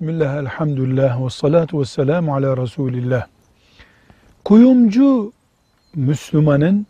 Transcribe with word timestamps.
Bismillah, 0.00 0.36
elhamdülillah, 0.36 1.24
ve 1.24 1.30
salatu 1.30 1.80
ve 1.80 1.84
selamu 1.84 2.34
ala 2.34 2.56
Resulillah. 2.56 3.26
Kuyumcu 4.44 5.32
Müslümanın 5.94 6.86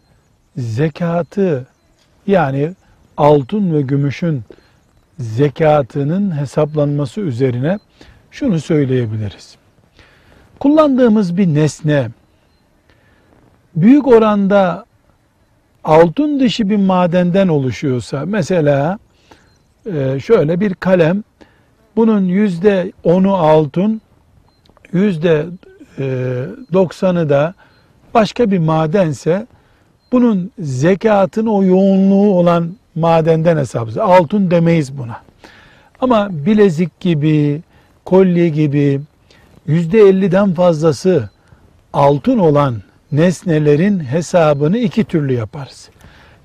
zekatı 0.57 1.67
yani 2.27 2.73
altın 3.17 3.75
ve 3.75 3.83
gümüşün 3.83 4.43
zekatının 5.19 6.37
hesaplanması 6.37 7.21
üzerine 7.21 7.79
şunu 8.31 8.61
söyleyebiliriz. 8.61 9.57
Kullandığımız 10.61 11.37
bir 11.37 11.47
nesne 11.47 12.09
büyük 13.77 14.07
oranda 14.07 14.85
altın 15.85 16.41
dışı 16.41 16.71
bir 16.71 16.77
madenden 16.77 17.49
oluşuyorsa 17.49 18.25
mesela 18.27 18.99
e, 19.87 20.21
şöyle 20.21 20.61
bir 20.61 20.75
kalem 20.75 21.23
bunun 22.01 22.25
yüzde 22.25 22.93
onu 23.05 23.35
altın 23.35 24.01
yüzde 24.93 25.47
e, 25.99 26.05
doksanı 26.73 27.29
da 27.29 27.55
başka 28.15 28.51
bir 28.51 28.59
madense 28.59 29.47
bunun 30.13 30.51
zekatını 30.59 31.55
o 31.55 31.65
yoğunluğu 31.65 32.35
olan 32.35 32.71
madenden 32.95 33.57
hesaplıyoruz. 33.57 33.99
Altın 33.99 34.51
demeyiz 34.51 34.99
buna. 34.99 35.17
Ama 36.01 36.29
bilezik 36.31 37.01
gibi, 37.01 37.63
kolye 38.05 38.49
gibi 38.49 39.01
yüzde 39.67 40.01
elliden 40.01 40.55
fazlası 40.55 41.31
altın 41.93 42.39
olan 42.39 42.83
nesnelerin 43.13 44.01
hesabını 44.01 44.79
iki 44.79 45.05
türlü 45.05 45.33
yaparız. 45.33 45.89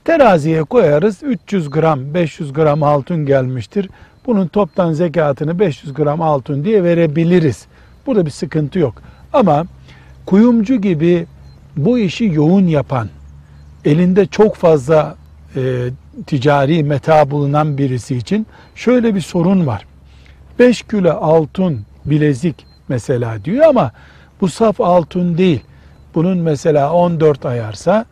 Teraziye 0.06 0.64
koyarız 0.64 1.24
300 1.24 1.70
gram 1.70 2.14
500 2.14 2.54
gram 2.54 2.84
altın 2.84 3.26
gelmiştir. 3.26 3.90
Bunun 4.26 4.48
toptan 4.48 4.94
zekatını 4.94 5.60
500 5.60 5.94
gram 5.94 6.22
altın 6.22 6.64
diye 6.64 6.84
verebiliriz. 6.84 7.66
Burada 8.06 8.26
bir 8.26 8.32
sıkıntı 8.32 8.80
yok. 8.80 8.94
Ama 9.34 9.66
kuyumcu 10.26 10.76
gibi 10.76 11.26
bu 11.78 12.00
işi 12.00 12.26
yoğun 12.26 12.68
yapan, 12.68 13.10
elinde 13.86 14.26
çok 14.26 14.56
fazla 14.56 15.16
e, 15.56 15.90
ticari 16.28 16.84
meta 16.84 17.32
bulunan 17.32 17.78
birisi 17.78 18.16
için 18.16 18.48
şöyle 18.76 19.16
bir 19.16 19.22
sorun 19.22 19.68
var. 19.68 19.86
5 20.60 20.82
kilo 20.82 21.12
altın 21.12 21.82
bilezik 22.06 22.66
mesela 22.88 23.46
diyor 23.46 23.66
ama 23.66 23.92
bu 24.42 24.48
saf 24.48 24.82
altın 24.82 25.38
değil. 25.38 25.62
Bunun 26.16 26.38
mesela 26.38 26.94
14 26.94 27.46
ayarsa 27.46 28.06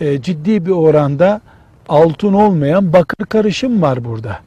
e, 0.00 0.22
ciddi 0.22 0.66
bir 0.66 0.70
oranda 0.70 1.40
altın 1.88 2.32
olmayan 2.32 2.92
bakır 2.92 3.26
karışım 3.26 3.82
var 3.82 4.04
burada. 4.04 4.38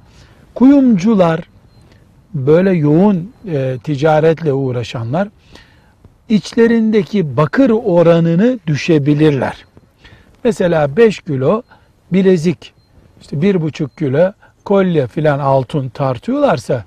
Kuyumcular 0.55 1.49
böyle 2.33 2.71
yoğun 2.71 3.31
e, 3.47 3.77
ticaretle 3.83 4.53
uğraşanlar 4.53 5.27
içlerindeki 6.29 7.37
bakır 7.37 7.69
oranını 7.69 8.59
düşebilirler. 8.67 9.65
Mesela 10.43 10.97
5 10.97 11.19
kilo 11.19 11.61
bilezik, 12.13 12.73
işte 13.21 13.35
1,5 13.37 13.89
kilo 13.99 14.31
kolye 14.65 15.07
filan 15.07 15.39
altın 15.39 15.89
tartıyorlarsa 15.89 16.83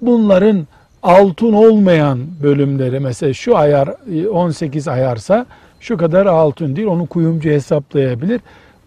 bunların 0.00 0.66
altın 1.02 1.52
olmayan 1.52 2.18
bölümleri 2.42 3.00
mesela 3.00 3.32
şu 3.32 3.56
ayar 3.56 3.88
18 4.32 4.88
ayarsa 4.88 5.46
şu 5.80 5.96
kadar 5.96 6.26
altın 6.26 6.76
değil 6.76 6.88
onu 6.88 7.06
kuyumcu 7.06 7.50
hesaplayabilir. 7.50 8.40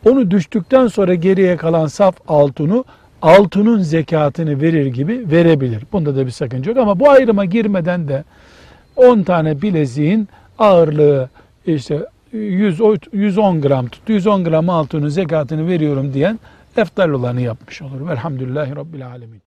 Onu 0.06 0.32
düştükten 0.32 0.88
sonra 0.88 1.16
geriye 1.16 1.58
kalan 1.58 1.88
saf 1.88 2.16
altını 2.28 2.84
altının 3.22 3.82
zekatını 3.82 4.62
verir 4.62 4.86
gibi 4.86 5.32
verebilir. 5.32 5.84
Bunda 5.94 6.16
da 6.16 6.26
bir 6.26 6.32
sakınca 6.32 6.72
yok 6.72 6.80
ama 6.80 7.00
bu 7.00 7.10
ayrıma 7.10 7.46
girmeden 7.46 8.08
de 8.08 8.24
10 8.96 9.24
tane 9.24 9.62
bileziğin 9.62 10.28
ağırlığı 10.60 11.30
işte 11.66 12.06
100, 12.32 12.80
110 13.14 13.62
gram 13.62 13.88
tut, 13.88 14.10
110 14.10 14.44
gram 14.44 14.70
altının 14.70 15.10
zekatını 15.10 15.68
veriyorum 15.68 16.14
diyen 16.14 16.40
eftal 16.78 17.10
olanı 17.10 17.42
yapmış 17.42 17.82
olur. 17.82 18.08
Velhamdülillahi 18.10 18.76
Rabbil 18.76 19.08
Alemin. 19.08 19.49